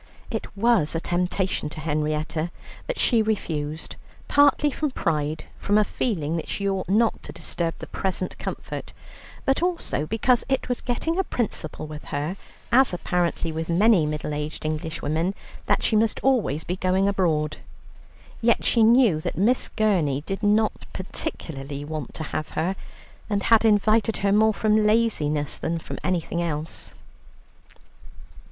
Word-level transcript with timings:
It 0.31 0.57
was 0.57 0.95
a 0.95 0.99
temptation 0.99 1.69
to 1.69 1.79
Henrietta, 1.79 2.49
but 2.87 2.97
she 2.97 3.21
refused 3.21 3.97
partly 4.27 4.71
from 4.71 4.89
pride, 4.89 5.43
from 5.59 5.77
a 5.77 5.83
feeling 5.83 6.37
that 6.37 6.47
she 6.47 6.67
ought 6.67 6.89
not 6.89 7.21
to 7.21 7.31
disturb 7.31 7.77
the 7.77 7.85
present 7.85 8.35
comfort, 8.39 8.93
but 9.45 9.61
also 9.61 10.07
because 10.07 10.43
it 10.49 10.67
was 10.67 10.81
getting 10.81 11.19
a 11.19 11.23
principle 11.23 11.85
with 11.85 12.05
her, 12.05 12.35
as 12.71 12.95
apparently 12.95 13.51
with 13.51 13.69
many 13.69 14.07
middle 14.07 14.33
aged 14.33 14.65
Englishwoman, 14.65 15.35
that 15.67 15.83
she 15.83 15.95
must 15.95 16.19
always 16.23 16.63
be 16.63 16.77
going 16.77 17.07
abroad. 17.07 17.57
Yet 18.41 18.65
she 18.65 18.81
knew 18.81 19.21
that 19.21 19.37
Miss 19.37 19.67
Gurney 19.69 20.21
did 20.21 20.41
not 20.41 20.83
particularly 20.93 21.85
want 21.85 22.15
to 22.15 22.23
have 22.23 22.49
her, 22.57 22.75
and 23.29 23.43
had 23.43 23.63
invited 23.63 24.17
her 24.25 24.31
more 24.31 24.51
from 24.55 24.77
laziness 24.83 25.59
than 25.59 25.77
from 25.77 25.99
anything 26.03 26.41
else. 26.41 26.95